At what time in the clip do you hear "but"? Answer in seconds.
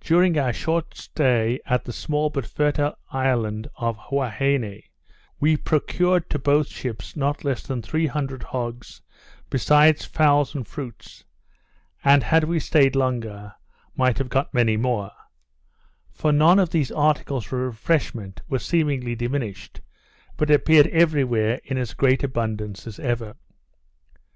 2.30-2.46, 20.36-20.48